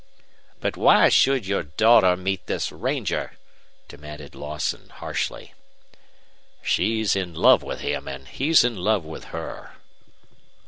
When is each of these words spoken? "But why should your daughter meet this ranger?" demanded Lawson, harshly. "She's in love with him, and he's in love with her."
"But 0.61 0.75
why 0.75 1.09
should 1.09 1.45
your 1.45 1.61
daughter 1.61 2.17
meet 2.17 2.47
this 2.47 2.71
ranger?" 2.71 3.37
demanded 3.87 4.33
Lawson, 4.33 4.89
harshly. 4.89 5.53
"She's 6.63 7.15
in 7.15 7.35
love 7.35 7.61
with 7.61 7.81
him, 7.81 8.07
and 8.07 8.27
he's 8.27 8.63
in 8.63 8.77
love 8.77 9.05
with 9.05 9.25
her." 9.25 9.73